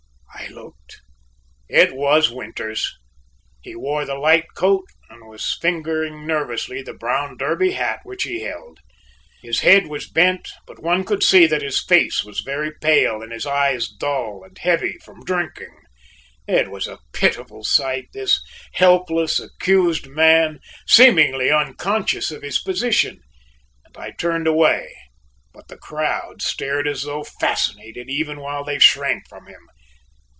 [0.33, 1.01] I looked;
[1.69, 2.97] it was Winters!
[3.61, 8.41] He wore the light coat and was fingering nervously the brown derby hat which he
[8.41, 8.79] held.
[9.43, 13.31] His head was bent, but one could see that his face was very pale and
[13.31, 15.73] his eyes dull and heavy from drinking.
[16.47, 18.41] It was a pitiful sight, this
[18.73, 23.21] helpless accused man, seemingly unconscious of his position,
[23.85, 24.91] and I turned away;
[25.53, 29.61] but the crowd stared as though fascinated even while they shrank from him.